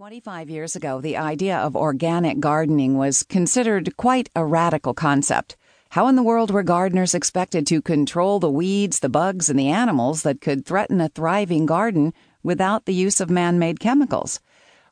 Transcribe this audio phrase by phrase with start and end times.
[0.00, 5.58] 25 years ago, the idea of organic gardening was considered quite a radical concept.
[5.90, 9.68] How in the world were gardeners expected to control the weeds, the bugs, and the
[9.68, 14.40] animals that could threaten a thriving garden without the use of man made chemicals?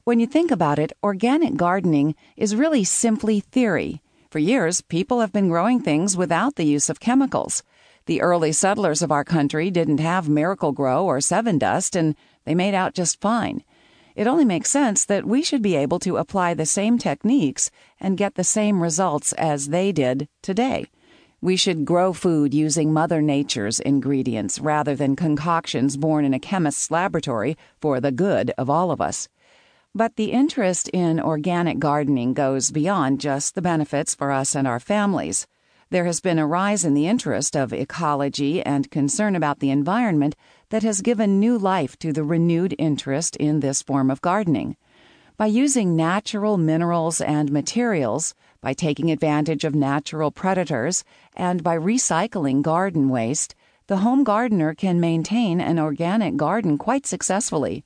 [0.05, 4.03] When you think about it, organic gardening is really simply theory.
[4.31, 7.63] For years, people have been growing things without the use of chemicals.
[8.05, 12.15] The early settlers of our country didn't have Miracle-Gro or Sevin Dust, and
[12.45, 13.65] they made out just fine.
[14.19, 17.71] It only makes sense that we should be able to apply the same techniques
[18.01, 20.87] and get the same results as they did today.
[21.41, 26.91] We should grow food using Mother Nature's ingredients rather than concoctions born in a chemist's
[26.91, 29.29] laboratory for the good of all of us.
[29.95, 34.81] But the interest in organic gardening goes beyond just the benefits for us and our
[34.81, 35.47] families
[35.91, 40.37] there has been a rise in the interest of ecology and concern about the environment
[40.71, 44.77] that has given new life to the renewed interest in this form of gardening.
[45.37, 51.05] By using natural minerals and materials, by taking advantage of natural predators,
[51.37, 53.55] and by recycling garden waste,
[53.87, 57.85] the home gardener can maintain an organic garden quite successfully.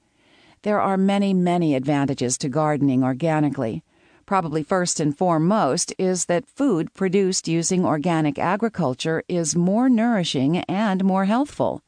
[0.63, 3.85] There are many, many advantages to gardening organically.
[4.27, 11.05] Probably first and foremost is that food produced using organic agriculture is more nourishing and
[11.05, 11.83] more healthful.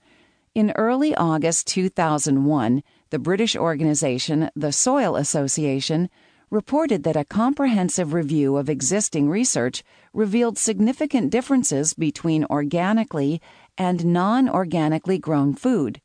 [0.55, 6.09] In early August 2001, the British organization, the Soil Association,
[6.49, 13.43] reported that a comprehensive review of existing research revealed significant differences between organically
[13.77, 16.01] and non organically grown food.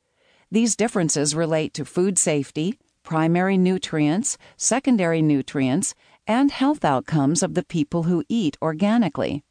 [0.50, 5.94] These differences relate to food safety, primary nutrients, secondary nutrients,
[6.26, 9.44] and health outcomes of the people who eat organically.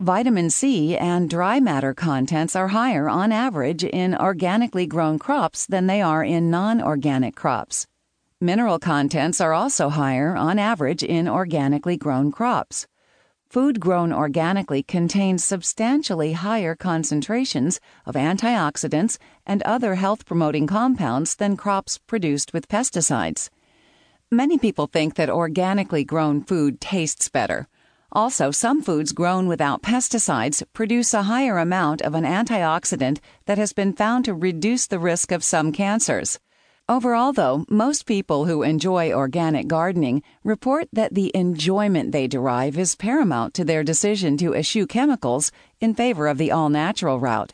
[0.00, 5.88] Vitamin C and dry matter contents are higher on average in organically grown crops than
[5.88, 7.84] they are in non organic crops.
[8.40, 12.86] Mineral contents are also higher on average in organically grown crops.
[13.50, 21.56] Food grown organically contains substantially higher concentrations of antioxidants and other health promoting compounds than
[21.56, 23.50] crops produced with pesticides.
[24.30, 27.66] Many people think that organically grown food tastes better.
[28.12, 33.74] Also, some foods grown without pesticides produce a higher amount of an antioxidant that has
[33.74, 36.38] been found to reduce the risk of some cancers.
[36.88, 42.96] Overall, though, most people who enjoy organic gardening report that the enjoyment they derive is
[42.96, 47.52] paramount to their decision to eschew chemicals in favor of the all natural route.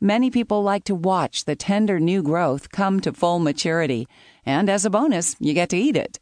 [0.00, 4.06] Many people like to watch the tender new growth come to full maturity,
[4.46, 6.20] and as a bonus, you get to eat it.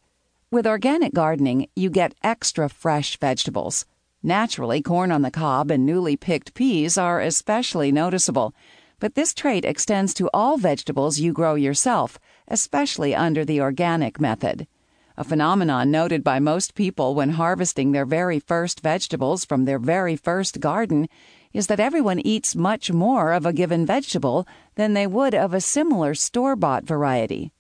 [0.48, 3.84] With organic gardening, you get extra fresh vegetables.
[4.22, 8.54] Naturally, corn on the cob and newly picked peas are especially noticeable,
[9.00, 14.68] but this trait extends to all vegetables you grow yourself, especially under the organic method.
[15.16, 20.14] A phenomenon noted by most people when harvesting their very first vegetables from their very
[20.14, 21.08] first garden
[21.52, 24.46] is that everyone eats much more of a given vegetable
[24.76, 27.50] than they would of a similar store bought variety.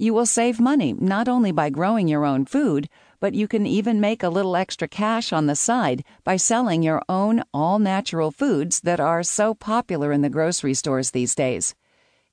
[0.00, 2.88] You will save money not only by growing your own food,
[3.20, 7.02] but you can even make a little extra cash on the side by selling your
[7.06, 11.74] own all natural foods that are so popular in the grocery stores these days.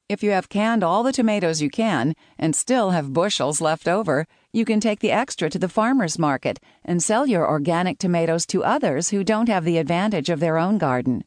[0.07, 4.27] If you have canned all the tomatoes you can and still have bushels left over,
[4.53, 8.63] you can take the extra to the farmer's market and sell your organic tomatoes to
[8.63, 11.25] others who don't have the advantage of their own garden.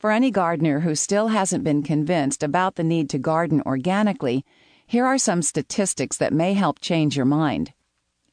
[0.00, 4.44] For any gardener who still hasn't been convinced about the need to garden organically,
[4.90, 7.72] here are some statistics that may help change your mind.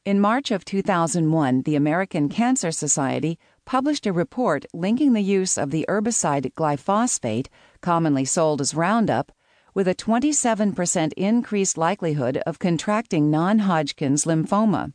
[0.04, 5.70] In March of 2001, the American Cancer Society published a report linking the use of
[5.70, 7.46] the herbicide glyphosate,
[7.80, 9.30] commonly sold as Roundup,
[9.72, 14.92] with a 27% increased likelihood of contracting non Hodgkin's lymphoma.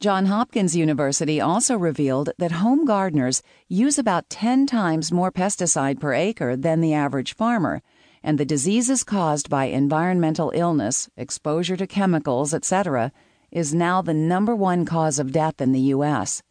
[0.00, 6.12] Johns Hopkins University also revealed that home gardeners use about 10 times more pesticide per
[6.12, 7.82] acre than the average farmer,
[8.28, 13.10] and the diseases caused by environmental illness, exposure to chemicals, etc.,
[13.50, 16.42] is now the number one cause of death in the U.S.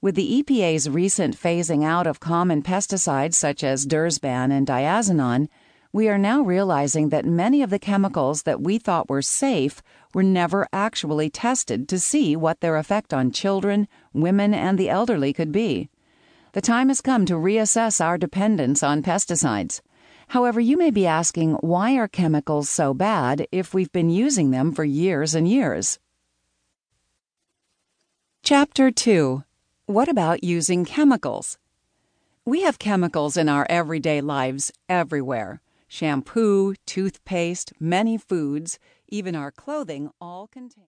[0.00, 5.46] With the EPA's recent phasing out of common pesticides such as Dursban and diazinon,
[5.92, 9.80] we are now realizing that many of the chemicals that we thought were safe
[10.12, 15.32] were never actually tested to see what their effect on children, women, and the elderly
[15.32, 15.90] could be.
[16.54, 19.80] The time has come to reassess our dependence on pesticides.
[20.28, 24.72] However, you may be asking why are chemicals so bad if we've been using them
[24.72, 25.98] for years and years?
[28.42, 29.42] Chapter 2
[29.86, 31.58] What about using chemicals?
[32.44, 38.78] We have chemicals in our everyday lives everywhere shampoo, toothpaste, many foods,
[39.08, 40.74] even our clothing all contain